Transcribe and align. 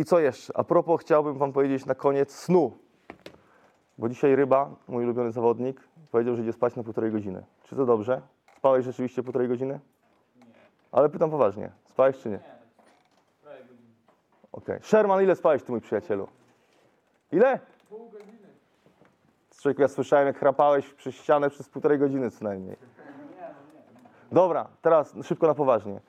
I 0.00 0.04
co 0.04 0.18
jeszcze? 0.20 0.52
A 0.56 0.64
propos, 0.64 1.00
chciałbym 1.00 1.38
Wam 1.38 1.52
powiedzieć 1.52 1.86
na 1.86 1.94
koniec 1.94 2.34
snu. 2.34 2.78
Bo 3.98 4.08
dzisiaj 4.08 4.36
Ryba, 4.36 4.70
mój 4.88 5.04
ulubiony 5.04 5.32
zawodnik, 5.32 5.88
powiedział, 6.10 6.36
że 6.36 6.42
idzie 6.42 6.52
spać 6.52 6.76
na 6.76 6.82
półtorej 6.82 7.12
godziny. 7.12 7.44
Czy 7.64 7.76
to 7.76 7.86
dobrze? 7.86 8.22
Spałeś 8.56 8.84
rzeczywiście 8.84 9.22
półtorej 9.22 9.48
godziny? 9.48 9.80
Ale 10.92 11.08
pytam 11.08 11.30
poważnie. 11.30 11.70
Spałeś 11.84 12.18
czy 12.18 12.28
nie? 12.28 12.40
Okej. 14.52 14.78
Sherman, 14.82 15.22
ile 15.22 15.36
spałeś 15.36 15.62
ty, 15.62 15.72
mój 15.72 15.80
przyjacielu? 15.80 16.28
Ile? 17.32 17.58
Pół 17.88 18.08
godziny. 18.10 18.48
Człowieku, 19.60 19.82
ja 19.82 19.88
słyszałem, 19.88 20.26
jak 20.26 20.38
chrapałeś 20.38 20.94
przez 20.94 21.14
ścianę 21.14 21.50
przez 21.50 21.68
półtorej 21.68 21.98
godziny 21.98 22.30
co 22.30 22.44
najmniej. 22.44 22.76
Dobra, 24.32 24.68
teraz 24.82 25.14
szybko 25.22 25.46
na 25.46 25.54
poważnie. 25.54 26.00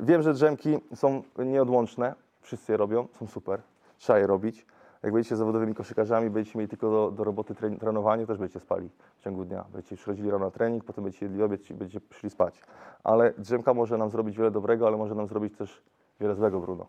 Wiem, 0.00 0.22
że 0.22 0.32
drzemki 0.32 0.78
są 0.94 1.22
nieodłączne. 1.38 2.14
Wszyscy 2.42 2.72
je 2.72 2.76
robią, 2.76 3.08
są 3.12 3.26
super. 3.26 3.62
Trzeba 3.98 4.18
je 4.18 4.26
robić. 4.26 4.66
Jak 5.02 5.12
będziecie 5.12 5.36
zawodowymi 5.36 5.74
koszykarzami, 5.74 6.30
będziecie 6.30 6.58
mieli 6.58 6.68
tylko 6.68 6.90
do, 6.90 7.10
do 7.10 7.24
roboty 7.24 7.54
tren- 7.54 7.78
trenowanie, 7.78 8.26
też 8.26 8.38
będziecie 8.38 8.60
spali 8.60 8.90
w 9.16 9.22
ciągu 9.22 9.44
dnia. 9.44 9.64
Będziecie 9.72 9.96
przychodzili 9.96 10.30
rano 10.30 10.44
na 10.44 10.50
trening, 10.50 10.84
potem 10.84 11.04
będziecie 11.04 11.26
jedli 11.26 11.42
obiad 11.42 11.70
i 11.70 11.74
będziecie 11.74 12.06
szli 12.10 12.30
spać. 12.30 12.62
Ale 13.04 13.32
drzemka 13.38 13.74
może 13.74 13.98
nam 13.98 14.10
zrobić 14.10 14.36
wiele 14.36 14.50
dobrego, 14.50 14.86
ale 14.86 14.96
może 14.96 15.14
nam 15.14 15.26
zrobić 15.26 15.56
też 15.56 15.82
wiele 16.20 16.34
złego, 16.34 16.60
Bruno. 16.60 16.86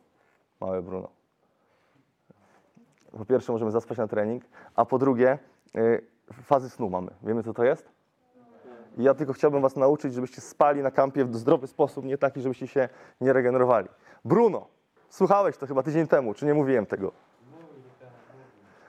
Małe 0.62 0.82
Bruno. 0.82 1.10
Po 3.18 3.26
pierwsze 3.26 3.52
możemy 3.52 3.72
zaspać 3.72 3.98
na 3.98 4.08
trening, 4.08 4.44
a 4.76 4.86
po 4.86 4.98
drugie 5.00 5.40
y, 5.76 6.02
fazy 6.32 6.70
snu 6.70 6.90
mamy. 6.90 7.12
Wiemy 7.24 7.44
co 7.44 7.54
to 7.54 7.64
jest? 7.64 7.90
I 8.98 9.04
ja 9.04 9.14
tylko 9.14 9.34
chciałbym 9.34 9.62
was 9.62 9.76
nauczyć, 9.76 10.14
żebyście 10.14 10.42
spali 10.42 10.82
na 10.82 10.92
kampie 10.92 11.26
w 11.26 11.36
zdrowy 11.36 11.68
sposób, 11.68 12.06
nie 12.06 12.18
taki, 12.18 12.42
żebyście 12.42 12.68
się 12.68 12.90
nie 13.22 13.34
regenerowali. 13.34 13.88
Bruno, 14.26 14.68
słuchałeś 15.14 15.58
to 15.58 15.68
chyba 15.68 15.84
tydzień 15.84 16.08
temu, 16.08 16.34
czy 16.34 16.46
nie 16.46 16.54
mówiłem 16.54 16.86
tego? 16.86 17.12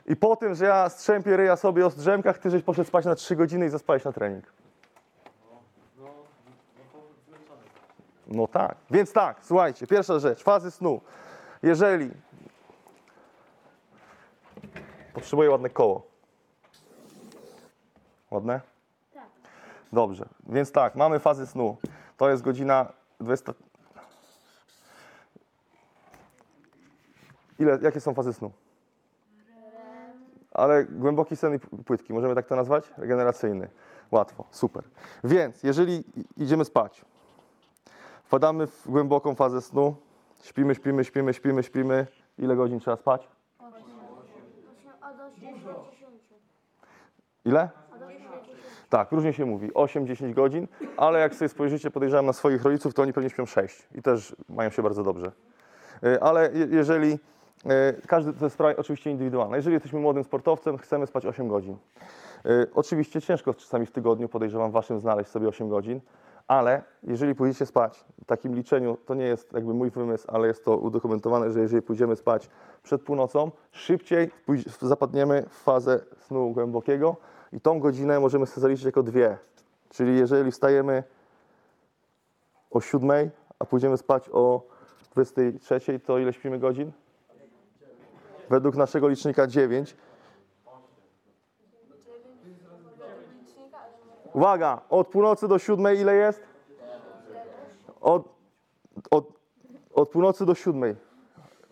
I 0.07 0.17
po 0.17 0.37
tym, 0.37 0.55
że 0.55 0.65
ja 0.65 0.89
strzępię 0.89 1.37
ryja 1.37 1.57
sobie 1.57 1.87
o 1.87 1.91
drzemkach, 1.91 2.39
ty 2.39 2.51
żeś 2.51 2.63
poszedł 2.63 2.89
spać 2.89 3.05
na 3.05 3.15
3 3.15 3.37
godziny 3.37 3.67
i 3.67 3.69
zaspałeś 3.69 4.05
na 4.05 4.13
trening. 4.13 4.53
No 8.27 8.49
tak. 8.49 8.77
Więc 8.91 9.13
tak, 9.13 9.37
słuchajcie, 9.43 9.87
pierwsza 9.87 10.19
rzecz, 10.19 10.43
fazy 10.43 10.71
snu. 10.71 11.01
Jeżeli 11.63 12.11
potrzebuję 15.13 15.51
ładne 15.51 15.71
koło. 15.71 16.07
Ładne? 18.31 18.61
Tak. 19.15 19.25
Dobrze, 19.93 20.29
więc 20.47 20.73
tak, 20.73 20.95
mamy 20.95 21.19
fazy 21.19 21.47
snu. 21.47 21.77
To 22.17 22.31
jest 22.31 22.43
godzina 22.43 22.93
20. 23.21 23.53
Ile, 27.59 27.79
jakie 27.83 28.01
są 28.01 28.15
fazy 28.15 28.33
snu? 28.33 28.51
Ale 30.53 30.85
głęboki 30.85 31.37
sen 31.37 31.55
i 31.55 31.59
płytki, 31.59 32.13
możemy 32.13 32.35
tak 32.35 32.47
to 32.47 32.57
nazwać? 32.57 32.93
Regeneracyjny. 32.97 33.69
Łatwo, 34.11 34.45
super. 34.51 34.85
Więc 35.25 35.63
jeżeli 35.63 36.05
idziemy 36.37 36.65
spać, 36.65 37.05
wpadamy 38.25 38.67
w 38.67 38.83
głęboką 38.89 39.35
fazę 39.35 39.61
snu, 39.63 39.97
śpimy, 40.43 40.75
śpimy, 40.75 41.05
śpimy, 41.05 41.35
śpimy, 41.35 41.63
śpimy. 41.63 42.07
Ile 42.39 42.57
godzin 42.57 42.81
trzeba 42.81 42.97
spać? 42.97 43.29
Osiem, 43.59 43.75
od 45.03 45.21
8 45.21 45.65
do 45.65 45.85
10. 46.01 46.05
Ile? 47.45 47.69
Od 47.97 48.03
8 48.03 48.23
do 48.23 48.41
10. 48.47 48.59
Tak, 48.89 49.13
różnie 49.13 49.33
się 49.33 49.45
mówi, 49.45 49.73
8-10 49.73 50.35
godzin, 50.35 50.69
ale 50.97 51.19
jak 51.21 51.35
sobie 51.35 51.49
spojrzycie, 51.49 51.91
podejrzewam 51.91 52.27
na 52.27 52.33
swoich 52.33 52.63
rodziców, 52.63 52.95
to 52.95 53.03
oni 53.03 53.13
pewnie 53.13 53.31
śpią 53.31 53.47
6 53.47 53.89
i 53.95 54.03
też 54.03 54.37
mają 54.49 54.71
się 54.71 54.83
bardzo 54.83 55.03
dobrze. 55.05 55.33
Y, 56.05 56.21
Ale 56.23 56.53
je- 56.53 56.67
jeżeli, 56.71 57.19
każdy 58.07 58.33
to 58.33 58.45
jest 58.45 58.55
sprawa 58.55 58.77
oczywiście 58.77 59.11
indywidualna, 59.11 59.57
jeżeli 59.57 59.75
jesteśmy 59.75 60.01
młodym 60.01 60.25
sportowcem, 60.25 60.79
chcemy 60.79 61.07
spać 61.07 61.27
8 61.27 61.49
godzin. 61.49 61.77
Y, 62.47 62.67
Oczywiście 62.75 63.21
ciężko 63.23 63.55
czasami 63.55 63.87
w 63.87 63.91
tygodniu, 63.91 64.29
podejrzewam 64.29 64.71
waszym, 64.71 65.01
znaleźć 65.01 65.31
sobie 65.31 65.49
8 65.49 65.69
godzin, 65.69 66.01
ale 66.49 66.83
jeżeli 67.03 67.35
pójdziecie 67.35 67.67
spać, 67.67 68.05
w 68.23 68.25
takim 68.25 68.55
liczeniu, 68.55 68.97
to 69.07 69.15
nie 69.15 69.25
jest 69.25 69.53
jakby 69.53 69.75
mój 69.75 69.91
wymysł, 69.91 70.27
ale 70.31 70.49
jest 70.49 70.65
to 70.65 70.77
udokumentowane, 70.77 71.53
że 71.53 71.61
jeżeli 71.61 71.83
pójdziemy 71.83 72.17
spać 72.17 72.49
przed 72.83 73.03
północą, 73.03 73.51
szybciej 73.73 74.31
zapadniemy 74.83 75.45
w 75.49 75.55
fazę 75.55 76.01
snu 76.19 76.51
głębokiego 76.51 77.17
i 77.53 77.61
tą 77.61 77.81
godzinę 77.81 78.21
możemy 78.21 78.47
sobie 78.47 78.63
zaliczyć 78.63 78.85
jako 78.85 79.03
dwie. 79.03 79.39
Czyli 79.89 80.19
jeżeli 80.19 80.51
wstajemy 80.51 81.03
o 82.71 82.81
7, 82.81 83.31
a 83.59 83.65
pójdziemy 83.65 83.97
spać 83.97 84.31
o 84.33 84.67
23, 85.13 86.01
to 86.01 86.19
ile 86.19 86.33
śpimy 86.33 86.59
godzin? 86.59 86.93
Według 88.51 88.77
naszego 88.77 89.09
licznika 89.09 89.47
9. 89.47 89.97
Uwaga, 94.33 94.81
od 94.91 95.09
północy 95.09 95.49
do 95.49 95.59
siódmej 95.59 95.99
ile 95.99 96.15
jest? 96.15 96.43
Od, 98.01 98.29
od, 99.11 99.33
od 99.95 100.09
północy 100.09 100.47
do 100.47 100.55
siódmej. 100.55 100.97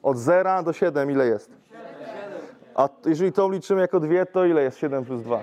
Od 0.03 0.19
0 0.19 0.63
do 0.63 0.73
7 0.73 1.11
ile 1.11 1.27
jest? 1.27 1.51
A 2.75 2.89
jeżeli 3.07 3.33
to 3.33 3.51
liczymy 3.51 3.81
jako 3.81 4.01
dwie, 4.01 4.27
to 4.27 4.45
ile 4.45 4.63
jest 4.63 4.79
7 4.79 5.05
plus 5.05 5.23
2? 5.23 5.41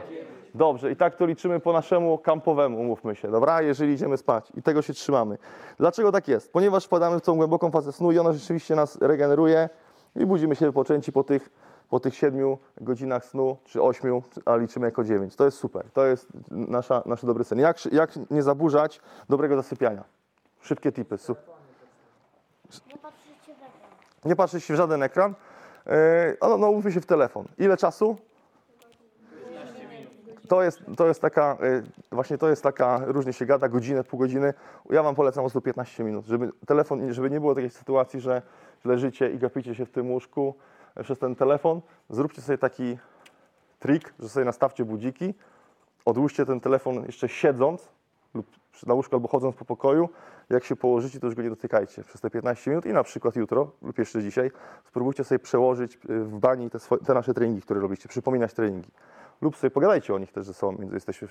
Dobrze, 0.55 0.91
i 0.91 0.95
tak 0.95 1.15
to 1.15 1.25
liczymy 1.25 1.59
po 1.59 1.73
naszemu 1.73 2.17
kampowemu, 2.17 2.81
umówmy 2.81 3.15
się, 3.15 3.31
dobra? 3.31 3.61
Jeżeli 3.61 3.93
idziemy 3.93 4.17
spać 4.17 4.51
i 4.57 4.61
tego 4.61 4.81
się 4.81 4.93
trzymamy. 4.93 5.37
Dlaczego 5.77 6.11
tak 6.11 6.27
jest? 6.27 6.51
Ponieważ 6.51 6.85
wpadamy 6.85 7.19
w 7.19 7.21
tą 7.21 7.35
głęboką 7.35 7.71
fazę 7.71 7.91
snu 7.91 8.11
i 8.11 8.19
ona 8.19 8.33
rzeczywiście 8.33 8.75
nas 8.75 8.97
regeneruje 9.01 9.69
i 10.15 10.25
budzimy 10.25 10.55
się 10.55 10.65
wypoczęci 10.65 11.11
po 11.11 11.23
tych, 11.23 11.49
po 11.89 11.99
tych 11.99 12.15
7 12.15 12.57
godzinach 12.81 13.25
snu, 13.25 13.57
czy 13.65 13.81
8, 13.81 14.21
a 14.45 14.55
liczymy 14.55 14.85
jako 14.87 15.03
9. 15.03 15.35
To 15.35 15.45
jest 15.45 15.57
super, 15.57 15.85
to 15.93 16.05
jest 16.05 16.27
nasza, 16.51 17.03
nasz 17.05 17.25
dobry 17.25 17.43
sen. 17.43 17.59
Jak, 17.59 17.85
jak 17.93 18.11
nie 18.31 18.43
zaburzać 18.43 19.01
dobrego 19.29 19.55
zasypiania? 19.55 20.03
Szybkie 20.61 20.91
tipy. 20.91 21.17
Su- 21.17 21.35
Nie 22.87 22.95
patrzycie 22.97 23.35
w 23.45 23.49
ekran. 23.49 23.91
nie 24.25 24.35
patrzeć 24.35 24.63
się 24.63 24.73
w 24.73 24.77
żaden 24.77 25.03
ekran. 25.03 25.35
Yy, 25.85 25.93
no, 26.41 26.57
no 26.57 26.91
się 26.91 27.01
w 27.01 27.05
telefon. 27.05 27.45
Ile 27.57 27.77
czasu? 27.77 28.17
To 30.49 30.63
jest, 30.63 30.81
to 30.97 31.07
jest 31.07 31.21
taka, 31.21 31.57
yy, 31.61 31.83
właśnie 32.11 32.37
to 32.37 32.49
jest 32.49 32.63
taka, 32.63 33.01
różnie 33.05 33.33
się 33.33 33.45
gada, 33.45 33.69
godzinę, 33.69 34.03
pół 34.03 34.19
godziny. 34.19 34.53
Ja 34.89 35.03
Wam 35.03 35.15
polecam 35.15 35.41
po 35.41 35.43
prostu 35.45 35.61
15 35.61 36.03
minut, 36.03 36.25
żeby 36.25 36.49
telefon, 36.67 37.13
żeby 37.13 37.29
nie 37.29 37.39
było 37.39 37.55
takiej 37.55 37.69
sytuacji, 37.69 38.19
że 38.19 38.41
leżycie 38.85 39.31
i 39.31 39.37
gapicie 39.37 39.75
się 39.75 39.85
w 39.85 39.91
tym 39.91 40.11
łóżku 40.11 40.55
e, 40.95 41.03
przez 41.03 41.19
ten 41.19 41.35
telefon. 41.35 41.81
Zróbcie 42.09 42.41
sobie 42.41 42.57
taki 42.57 42.97
trik, 43.79 44.13
że 44.19 44.29
sobie 44.29 44.45
nastawcie 44.45 44.85
budziki, 44.85 45.33
odłóżcie 46.05 46.45
ten 46.45 46.59
telefon 46.59 47.05
jeszcze 47.05 47.29
siedząc 47.29 47.89
lub 48.33 48.45
na 48.87 48.93
łóżku 48.93 49.15
albo 49.15 49.27
chodząc 49.27 49.55
po 49.55 49.65
pokoju. 49.65 50.09
Jak 50.49 50.63
się 50.63 50.75
położycie, 50.75 51.19
to 51.19 51.27
już 51.27 51.35
go 51.35 51.41
nie 51.41 51.49
dotykajcie 51.49 52.03
przez 52.03 52.21
te 52.21 52.29
15 52.29 52.71
minut 52.71 52.85
i 52.85 52.93
na 52.93 53.03
przykład 53.03 53.35
jutro 53.35 53.71
lub 53.81 53.97
jeszcze 53.97 54.21
dzisiaj 54.21 54.51
spróbujcie 54.85 55.23
sobie 55.23 55.39
przełożyć 55.39 55.95
y, 55.95 56.23
w 56.23 56.39
bani 56.39 56.69
te, 56.69 56.79
swoje, 56.79 57.01
te 57.01 57.13
nasze 57.13 57.33
treningi, 57.33 57.61
które 57.61 57.79
robicie, 57.79 58.09
przypominać 58.09 58.53
treningi. 58.53 58.89
Lub 59.41 59.57
sobie 59.57 59.71
pogadajcie 59.71 60.13
o 60.13 60.19
nich 60.19 60.31
też 60.31 60.45
ze 60.45 60.53
sobą, 60.53 60.77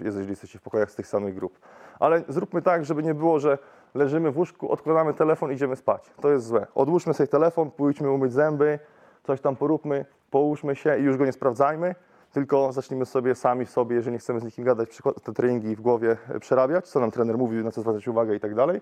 jeżeli 0.00 0.28
jesteście 0.28 0.58
w 0.58 0.62
pokojach 0.62 0.90
z 0.90 0.94
tych 0.94 1.06
samych 1.06 1.34
grup. 1.34 1.58
Ale 2.00 2.22
zróbmy 2.28 2.62
tak, 2.62 2.84
żeby 2.84 3.02
nie 3.02 3.14
było, 3.14 3.38
że 3.38 3.58
leżymy 3.94 4.30
w 4.30 4.38
łóżku, 4.38 4.72
odkładamy 4.72 5.14
telefon, 5.14 5.52
idziemy 5.52 5.76
spać. 5.76 6.10
To 6.20 6.30
jest 6.30 6.46
złe. 6.46 6.66
Odłóżmy 6.74 7.14
sobie 7.14 7.28
telefon, 7.28 7.70
pójdźmy 7.70 8.10
umyć 8.10 8.32
zęby, 8.32 8.78
coś 9.22 9.40
tam 9.40 9.56
poróbmy, 9.56 10.04
połóżmy 10.30 10.76
się 10.76 10.98
i 10.98 11.02
już 11.02 11.16
go 11.16 11.26
nie 11.26 11.32
sprawdzajmy, 11.32 11.94
tylko 12.32 12.72
zacznijmy 12.72 13.06
sobie 13.06 13.34
sami 13.34 13.66
w 13.66 13.70
sobie, 13.70 13.96
jeżeli 13.96 14.12
nie 14.12 14.18
chcemy 14.18 14.40
z 14.40 14.44
nikim 14.44 14.64
gadać, 14.64 15.02
te 15.24 15.32
treningi 15.32 15.76
w 15.76 15.80
głowie 15.80 16.16
e, 16.28 16.40
przerabiać, 16.40 16.88
co 16.88 17.00
nam 17.00 17.10
trener 17.10 17.38
mówi, 17.38 17.56
na 17.56 17.70
co 17.70 17.80
zwracać 17.80 18.08
uwagę 18.08 18.36
i 18.36 18.40
tak 18.40 18.54
dalej. 18.54 18.80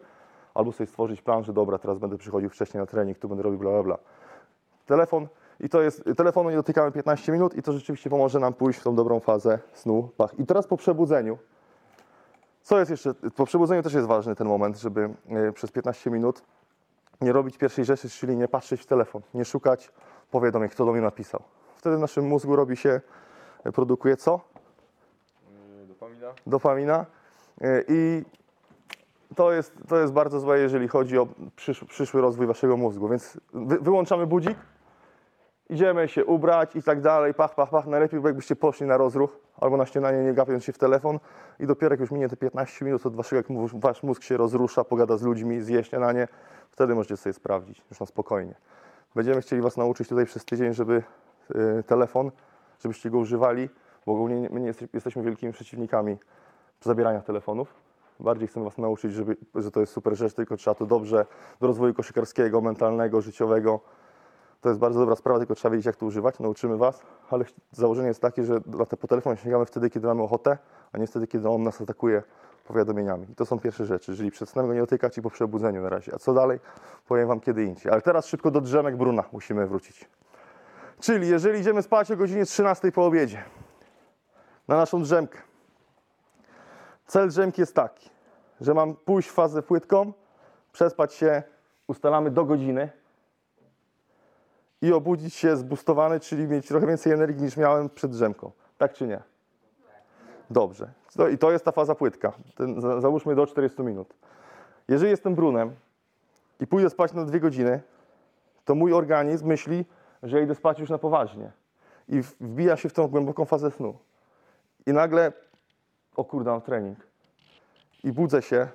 Albo 0.54 0.72
sobie 0.72 0.86
stworzyć 0.86 1.22
plan, 1.22 1.44
że 1.44 1.52
dobra, 1.52 1.78
teraz 1.78 1.98
będę 1.98 2.18
przychodził 2.18 2.50
wcześniej 2.50 2.80
na 2.80 2.86
trening, 2.86 3.18
tu 3.18 3.28
będę 3.28 3.42
robił 3.42 3.58
bla 3.58 3.70
bla 3.70 3.82
bla. 3.82 3.98
Telefon 4.86 5.28
i 5.60 5.68
to 5.68 5.82
jest, 5.82 6.04
telefonu 6.16 6.50
nie 6.50 6.56
dotykamy 6.56 6.92
15 6.92 7.32
minut 7.32 7.54
i 7.54 7.62
to 7.62 7.72
rzeczywiście 7.72 8.10
pomoże 8.10 8.40
nam 8.40 8.54
pójść 8.54 8.80
w 8.80 8.82
tą 8.82 8.94
dobrą 8.94 9.20
fazę 9.20 9.58
snu. 9.72 10.10
Pach. 10.16 10.38
I 10.38 10.46
teraz 10.46 10.66
po 10.66 10.76
przebudzeniu, 10.76 11.38
co 12.62 12.78
jest 12.78 12.90
jeszcze, 12.90 13.14
po 13.14 13.46
przebudzeniu 13.46 13.82
też 13.82 13.94
jest 13.94 14.06
ważny 14.06 14.34
ten 14.34 14.46
moment, 14.46 14.78
żeby 14.78 15.14
e, 15.28 15.52
przez 15.52 15.70
15 15.70 16.10
minut 16.10 16.42
nie 17.20 17.32
robić 17.32 17.58
pierwszej 17.58 17.84
rzeczy, 17.84 18.10
czyli 18.10 18.36
nie 18.36 18.48
patrzeć 18.48 18.80
w 18.80 18.86
telefon, 18.86 19.22
nie 19.34 19.44
szukać 19.44 19.92
powiadomień, 20.30 20.68
kto 20.68 20.84
do 20.84 20.92
mnie 20.92 21.00
napisał. 21.00 21.42
Wtedy 21.76 21.96
w 21.96 22.00
naszym 22.00 22.26
mózgu 22.26 22.56
robi 22.56 22.76
się, 22.76 23.00
e, 23.64 23.72
produkuje 23.72 24.16
co? 24.16 24.40
Dopamina? 25.88 26.32
Dopamina. 26.46 27.06
E, 27.60 27.82
I 27.88 28.24
to 29.34 29.52
jest, 29.52 29.74
to 29.88 29.98
jest 29.98 30.12
bardzo 30.12 30.40
złe, 30.40 30.58
jeżeli 30.58 30.88
chodzi 30.88 31.18
o 31.18 31.28
przysz, 31.56 31.84
przyszły 31.84 32.20
rozwój 32.20 32.46
waszego 32.46 32.76
mózgu. 32.76 33.08
Więc 33.08 33.40
wy, 33.52 33.78
wyłączamy 33.78 34.26
budzik, 34.26 34.58
idziemy 35.68 36.08
się 36.08 36.24
ubrać 36.24 36.76
i 36.76 36.82
tak 36.82 37.00
dalej, 37.00 37.34
pach, 37.34 37.54
pach, 37.54 37.70
pach. 37.70 37.86
Najlepiej 37.86 38.20
by 38.20 38.28
jakbyście 38.28 38.56
poszli 38.56 38.86
na 38.86 38.96
rozruch 38.96 39.38
albo 39.60 39.76
na 39.76 39.86
śniadanie, 39.86 40.18
nie 40.24 40.34
gapiąc 40.34 40.64
się 40.64 40.72
w 40.72 40.78
telefon 40.78 41.18
i 41.60 41.66
dopiero 41.66 41.92
jak 41.92 42.00
już 42.00 42.10
minie 42.10 42.28
te 42.28 42.36
15 42.36 42.84
minut 42.84 43.06
od 43.06 43.16
waszego, 43.16 43.36
jak 43.36 43.70
wasz 43.80 44.02
mózg 44.02 44.22
się 44.22 44.36
rozrusza, 44.36 44.84
pogada 44.84 45.16
z 45.16 45.22
ludźmi, 45.22 45.60
zje 45.60 45.84
śniadanie, 45.84 46.28
wtedy 46.70 46.94
możecie 46.94 47.16
sobie 47.16 47.32
sprawdzić 47.32 47.82
już 47.90 48.00
na 48.00 48.06
spokojnie. 48.06 48.54
Będziemy 49.14 49.40
chcieli 49.40 49.62
Was 49.62 49.76
nauczyć 49.76 50.08
tutaj 50.08 50.26
przez 50.26 50.44
tydzień, 50.44 50.74
żeby 50.74 51.02
y, 51.78 51.82
telefon, 51.82 52.30
żebyście 52.82 53.10
go 53.10 53.18
używali, 53.18 53.68
bo 54.06 54.12
ogólnie 54.12 54.40
nie- 54.40 54.50
my 54.50 54.60
nie 54.60 54.72
jeste- 54.72 54.88
jesteśmy 54.92 55.22
wielkimi 55.22 55.52
przeciwnikami 55.52 56.16
zabierania 56.80 57.20
telefonów. 57.20 57.74
Bardziej 58.20 58.48
chcemy 58.48 58.64
Was 58.64 58.78
nauczyć, 58.78 59.12
żeby, 59.12 59.36
że 59.54 59.70
to 59.70 59.80
jest 59.80 59.92
super 59.92 60.16
rzecz, 60.16 60.34
tylko 60.34 60.56
trzeba 60.56 60.74
to 60.74 60.86
dobrze 60.86 61.26
do 61.60 61.66
rozwoju 61.66 61.94
koszykarskiego, 61.94 62.60
mentalnego, 62.60 63.20
życiowego. 63.20 63.80
To 64.60 64.68
jest 64.68 64.80
bardzo 64.80 65.00
dobra 65.00 65.16
sprawa, 65.16 65.38
tylko 65.38 65.54
trzeba 65.54 65.72
wiedzieć, 65.72 65.86
jak 65.86 65.96
to 65.96 66.06
używać. 66.06 66.38
Nauczymy 66.38 66.76
Was, 66.76 67.02
ale 67.30 67.44
założenie 67.72 68.08
jest 68.08 68.22
takie, 68.22 68.44
że 68.44 68.60
po 69.00 69.08
telefon 69.08 69.36
sięgamy 69.36 69.66
wtedy, 69.66 69.90
kiedy 69.90 70.06
mamy 70.06 70.22
ochotę, 70.22 70.58
a 70.92 70.98
nie 70.98 71.06
wtedy, 71.06 71.26
kiedy 71.26 71.48
on 71.48 71.62
nas 71.62 71.80
atakuje 71.80 72.22
powiadomieniami. 72.64 73.26
I 73.30 73.34
to 73.34 73.46
są 73.46 73.58
pierwsze 73.58 73.84
rzeczy, 73.84 74.16
czyli 74.16 74.30
przed 74.30 74.48
snem 74.48 74.66
go 74.66 74.74
nie 74.74 74.80
dotykać 74.80 75.18
i 75.18 75.22
po 75.22 75.30
przebudzeniu 75.30 75.82
na 75.82 75.88
razie. 75.88 76.14
A 76.14 76.18
co 76.18 76.34
dalej, 76.34 76.60
powiem 77.08 77.28
Wam 77.28 77.40
kiedy 77.40 77.64
indziej. 77.64 77.92
Ale 77.92 78.02
teraz 78.02 78.26
szybko 78.26 78.50
do 78.50 78.60
drzemek 78.60 78.96
Bruna 78.96 79.24
musimy 79.32 79.66
wrócić. 79.66 80.08
Czyli 81.00 81.28
jeżeli 81.28 81.60
idziemy 81.60 81.82
spać 81.82 82.10
o 82.10 82.16
godzinie 82.16 82.44
13 82.44 82.92
po 82.92 83.06
obiedzie 83.06 83.44
na 84.68 84.76
naszą 84.76 85.02
drzemkę, 85.02 85.38
cel 87.06 87.28
drzemki 87.28 87.60
jest 87.60 87.74
taki, 87.74 88.10
że 88.60 88.74
mam 88.74 88.96
pójść 88.96 89.28
w 89.28 89.32
fazę 89.32 89.62
płytką, 89.62 90.12
przespać 90.72 91.14
się, 91.14 91.42
ustalamy 91.86 92.30
do 92.30 92.44
godziny 92.44 92.90
i 94.82 94.92
obudzić 94.92 95.34
się 95.34 95.56
zbustowany, 95.56 96.20
czyli 96.20 96.48
mieć 96.48 96.68
trochę 96.68 96.86
więcej 96.86 97.12
energii 97.12 97.42
niż 97.42 97.56
miałem 97.56 97.90
przed 97.90 98.10
drzemką. 98.10 98.50
Tak 98.78 98.92
czy 98.92 99.06
nie? 99.06 99.22
Dobrze. 100.50 100.90
I 101.32 101.38
to 101.38 101.50
jest 101.52 101.64
ta 101.64 101.72
faza 101.72 101.94
płytka. 101.94 102.32
Ten, 102.56 102.80
za- 102.80 103.00
załóżmy 103.00 103.34
do 103.34 103.46
40 103.46 103.82
minut. 103.82 104.14
Jeżeli 104.88 105.10
jestem 105.10 105.34
brunem 105.34 105.74
i 106.60 106.66
pójdę 106.66 106.90
spać 106.90 107.12
na 107.12 107.24
dwie 107.24 107.40
godziny, 107.40 107.80
to 108.64 108.74
mój 108.74 108.92
organizm 108.92 109.46
myśli, 109.46 109.84
że 110.22 110.42
idę 110.42 110.54
spać 110.54 110.78
już 110.78 110.90
na 110.90 110.98
poważnie. 110.98 111.52
I 112.08 112.22
wbija 112.40 112.76
się 112.76 112.88
w 112.88 112.92
tą 112.92 113.08
głęboką 113.08 113.44
fazę 113.44 113.70
snu. 113.70 113.98
I 114.86 114.92
nagle, 114.92 115.32
o 116.16 116.24
kurde, 116.24 116.50
mam 116.50 116.60
trening. 116.60 116.98
I 118.04 118.12
budzę 118.12 118.42
się, 118.42 118.68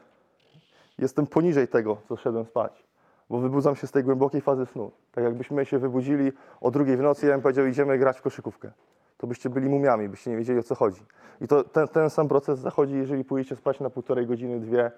jestem 0.97 1.27
poniżej 1.27 1.68
tego, 1.68 1.97
co 2.07 2.18
szedłem 2.18 2.45
spać. 2.45 2.83
Bo 3.31 3.39
wybudzam 3.39 3.75
się 3.75 3.88
z 3.88 3.92
tej 3.92 4.04
głębokiej 4.04 4.42
fazy 4.42 4.66
snu. 4.66 4.92
Tak 5.12 5.24
jakbyśmy 5.24 5.66
się 5.66 5.80
wybudzili 5.80 6.31
o 6.62 6.72
drugiej 6.72 6.98
w 6.98 7.01
nocy 7.01 7.28
ja 7.28 7.33
bym 7.33 7.42
powiedział, 7.42 7.66
idziemy 7.66 7.98
grać 7.98 8.18
w 8.18 8.22
koszykówkę. 8.22 8.72
To 9.18 9.28
byście 9.28 9.50
byli 9.50 9.69
mumiami, 9.69 10.10
byście 10.10 10.31
nie 10.31 10.38
wiedzieli 10.38 10.60
o 10.60 10.63
co 10.63 10.75
chodzi. 10.75 11.01
I 11.42 11.48
to, 11.48 11.63
ten, 11.63 11.88
ten 11.88 12.10
sam 12.10 12.28
proces 12.28 12.60
zachodzi, 12.60 12.95
jeżeli 12.95 13.24
pójdziecie 13.24 13.56
spać 13.56 13.80
na 13.80 13.89
półtorej 13.89 14.28
godziny, 14.28 14.60
dwie. 14.60 14.92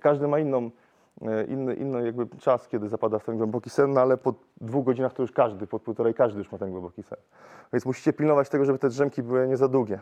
Każdy 0.00 0.28
ma 0.28 0.38
inną, 0.38 0.70
e, 1.22 1.44
inny, 1.44 1.74
inny 1.74 2.06
jakby 2.06 2.26
czas, 2.38 2.68
kiedy 2.68 2.88
zapada 2.88 3.18
w 3.18 3.24
ten 3.24 3.36
głęboki 3.36 3.70
sen, 3.70 3.92
no 3.92 4.00
ale 4.00 4.16
po 4.16 4.34
dwóch 4.60 4.84
godzinach 4.84 5.12
to 5.12 5.22
już 5.22 5.32
każdy, 5.32 5.66
po 5.66 5.80
półtorej 5.80 6.14
każdy 6.14 6.38
już 6.38 6.52
ma 6.52 6.58
ten 6.58 6.70
głęboki 6.70 7.02
sen. 7.02 7.18
Więc 7.72 7.86
musicie 7.86 8.12
pilnować 8.12 8.48
tego, 8.48 8.64
żeby 8.64 8.78
te 8.78 8.88
drzemki 8.88 9.22
były 9.22 9.48
nie 9.48 9.56
za 9.56 9.68
długie. 9.68 10.00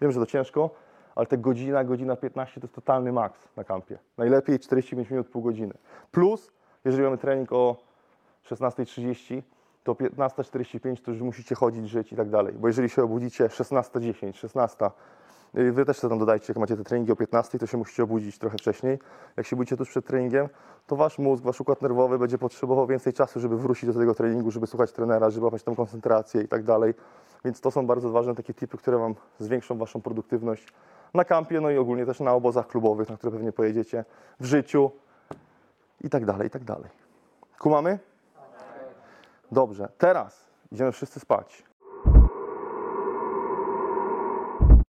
Wiem, 0.00 0.12
że 0.12 0.20
to 0.20 0.26
ciężko, 0.26 0.70
ale 1.14 1.26
te 1.26 1.38
godzina, 1.38 1.84
godzina 1.84 2.16
15 2.16 2.60
to 2.60 2.64
jest 2.64 2.74
totalny 2.74 3.12
maks 3.12 3.48
na 3.56 3.64
kampie. 3.64 3.98
Najlepiej 4.18 4.58
45 4.58 5.10
minut, 5.10 5.28
pół 5.28 5.42
godziny. 5.42 5.74
Plus, 6.10 6.52
jeżeli 6.84 7.04
mamy 7.04 7.18
trening 7.18 7.52
o 7.52 7.76
16.30, 8.44 9.42
to 9.84 9.94
15.45 9.94 11.02
to 11.04 11.10
już 11.10 11.20
musicie 11.20 11.54
chodzić, 11.54 11.88
żyć 11.88 12.12
i 12.12 12.16
tak 12.16 12.30
dalej. 12.30 12.52
Bo 12.52 12.66
jeżeli 12.66 12.88
się 12.88 13.02
obudzicie 13.02 13.46
16.10, 13.46 14.36
16, 14.36 14.90
y, 15.58 15.72
wy 15.72 15.84
też 15.84 16.00
tam 16.00 16.18
dodajcie, 16.18 16.44
jak 16.48 16.58
macie 16.58 16.76
te 16.76 16.84
treningi 16.84 17.12
o 17.12 17.16
15, 17.16 17.58
to 17.58 17.66
się 17.66 17.78
musicie 17.78 18.02
obudzić 18.02 18.38
trochę 18.38 18.58
wcześniej. 18.58 18.98
Jak 19.36 19.46
się 19.46 19.56
budzicie 19.56 19.76
tuż 19.76 19.90
przed 19.90 20.06
treningiem, 20.06 20.48
to 20.86 20.96
wasz 20.96 21.18
mózg, 21.18 21.44
wasz 21.44 21.60
układ 21.60 21.82
nerwowy 21.82 22.18
będzie 22.18 22.38
potrzebował 22.38 22.86
więcej 22.86 23.12
czasu, 23.12 23.40
żeby 23.40 23.56
wrócić 23.56 23.86
do 23.86 23.98
tego 23.98 24.14
treningu, 24.14 24.50
żeby 24.50 24.66
słuchać 24.66 24.92
trenera, 24.92 25.30
żeby 25.30 25.44
łapać 25.44 25.62
tą 25.62 25.76
koncentrację 25.76 26.42
i 26.42 26.48
tak 26.48 26.62
dalej. 26.62 26.94
Więc 27.44 27.60
to 27.60 27.70
są 27.70 27.86
bardzo 27.86 28.10
ważne 28.10 28.34
takie 28.34 28.54
tipy, 28.54 28.78
które 28.78 28.98
wam 28.98 29.14
zwiększą 29.38 29.78
waszą 29.78 30.00
produktywność 30.00 30.72
na 31.14 31.24
kampie, 31.24 31.60
no 31.60 31.70
i 31.70 31.78
ogólnie 31.78 32.06
też 32.06 32.20
na 32.20 32.32
obozach 32.32 32.66
klubowych, 32.66 33.08
na 33.08 33.16
które 33.16 33.32
pewnie 33.32 33.52
pojedziecie, 33.52 34.04
w 34.40 34.44
życiu 34.44 34.90
i 36.00 36.10
tak 36.10 36.24
dalej, 36.24 36.46
i 36.46 36.50
tak 36.50 36.64
dalej. 36.64 36.90
Kumamy? 37.58 37.98
Dobrze, 39.52 39.88
teraz 39.98 40.44
idziemy 40.72 40.92
wszyscy 40.92 41.20
spać. 41.20 41.69